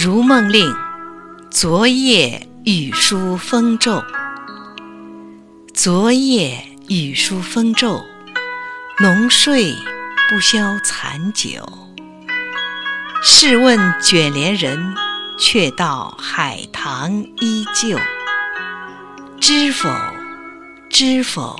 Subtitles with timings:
[0.00, 0.72] 如梦令，
[1.50, 4.04] 昨夜雨疏风骤。
[5.74, 8.04] 昨夜雨疏风骤，
[9.00, 9.74] 浓睡
[10.28, 11.68] 不消残酒。
[13.24, 14.94] 试问卷帘人，
[15.36, 17.98] 却道海棠依旧。
[19.40, 19.88] 知否？
[20.88, 21.58] 知否？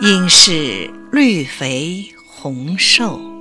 [0.00, 3.37] 应是绿肥红瘦。